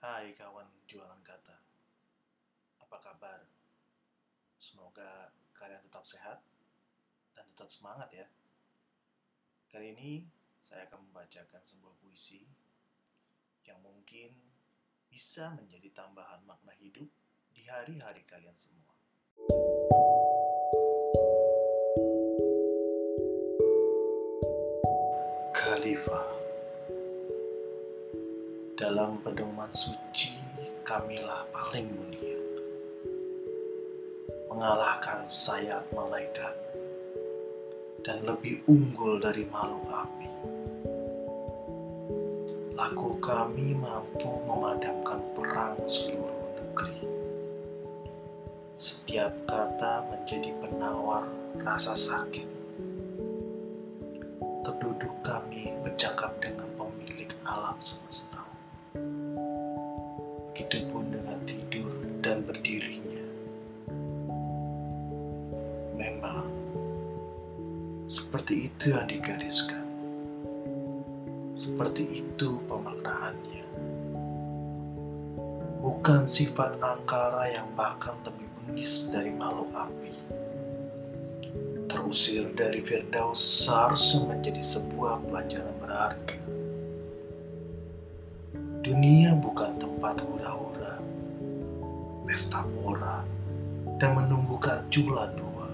Hai 0.00 0.32
kawan 0.32 0.64
jualan 0.88 1.20
kata, 1.20 1.60
apa 2.80 2.96
kabar? 3.04 3.36
Semoga 4.56 5.28
kalian 5.52 5.84
tetap 5.84 6.08
sehat 6.08 6.40
dan 7.36 7.44
tetap 7.52 7.68
semangat 7.68 8.08
ya. 8.08 8.24
Kali 9.68 9.92
ini 9.92 10.24
saya 10.64 10.88
akan 10.88 11.04
membacakan 11.04 11.60
sebuah 11.60 11.92
puisi 12.00 12.48
yang 13.68 13.76
mungkin 13.84 14.32
bisa 15.12 15.52
menjadi 15.52 15.92
tambahan 15.92 16.48
makna 16.48 16.72
hidup 16.80 17.12
di 17.52 17.68
hari-hari 17.68 18.24
kalian 18.24 18.56
semua. 18.56 18.96
Khalifah 25.52 26.39
Dalam 28.80 29.20
pedoman 29.20 29.68
suci 29.76 30.40
kamilah 30.88 31.44
paling 31.52 31.84
mulia. 31.92 32.40
Mengalahkan 34.48 35.20
sayap 35.28 35.84
malaikat 35.92 36.56
Dan 38.00 38.24
lebih 38.24 38.64
unggul 38.64 39.20
dari 39.20 39.44
makhluk 39.52 39.84
api. 39.84 40.28
Laku 42.72 43.20
kami 43.20 43.76
mampu 43.76 44.40
memadamkan 44.48 45.20
perang 45.36 45.76
seluruh 45.84 46.48
negeri. 46.56 47.04
Setiap 48.80 49.36
kata 49.44 50.08
menjadi 50.08 50.56
penawar 50.56 51.28
rasa 51.60 51.92
sakit. 51.92 52.48
Terduduk 54.64 55.12
kami 55.20 55.72
bercakap 55.84 56.32
dengan 56.40 56.70
pemilik 56.78 57.28
alam 57.44 57.76
semesta. 57.76 58.29
Begitupun 60.50 61.14
dengan 61.14 61.38
tidur 61.46 61.92
dan 62.18 62.42
berdirinya. 62.42 63.22
Memang 65.94 66.50
seperti 68.10 68.66
itu 68.66 68.90
yang 68.90 69.06
digariskan. 69.06 69.86
Seperti 71.54 72.26
itu 72.26 72.58
pemaknaannya. 72.66 73.64
Bukan 75.78 76.26
sifat 76.26 76.82
angkara 76.82 77.46
yang 77.54 77.70
bahkan 77.78 78.18
lebih 78.26 78.50
bengis 78.58 79.14
dari 79.14 79.30
makhluk 79.30 79.70
api 79.70 80.40
terusir 82.10 82.50
dari 82.58 82.82
Firdaus 82.82 83.38
seharusnya 83.38 84.34
menjadi 84.34 84.62
sebuah 84.62 85.26
pelajaran 85.26 85.76
berharga. 85.78 86.39
Dunia 88.90 89.38
bukan 89.38 89.78
tempat 89.78 90.18
hura-hura, 90.18 90.98
pesta 92.26 92.66
pora, 92.66 93.22
dan 94.02 94.18
menumbuhkan 94.18 94.82
cula 94.90 95.30
dua. 95.38 95.70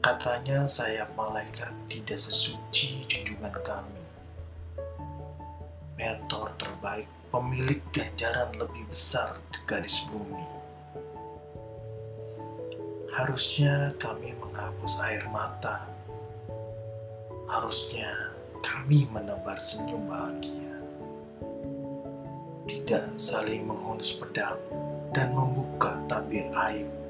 Katanya 0.00 0.64
sayap 0.64 1.12
malaikat 1.12 1.76
tidak 1.84 2.16
sesuci 2.16 3.04
junjungan 3.04 3.52
kami. 3.60 4.00
Mentor 6.00 6.48
terbaik 6.56 7.12
pemilik 7.28 7.84
ganjaran 7.92 8.56
lebih 8.56 8.88
besar 8.88 9.36
di 9.52 9.60
garis 9.68 10.08
bumi 10.08 10.48
Harusnya 13.12 13.92
kami 14.00 14.32
menghapus 14.40 15.04
air 15.04 15.20
mata. 15.28 15.84
Harusnya 17.44 18.35
kami 18.60 19.08
menebar 19.10 19.56
senyum 19.56 20.06
bahagia. 20.08 20.74
Tidak 22.66 23.14
saling 23.16 23.64
menghunus 23.64 24.16
pedang 24.18 24.58
dan 25.14 25.32
membuka 25.32 25.96
tabir 26.10 26.50
aib 26.52 27.05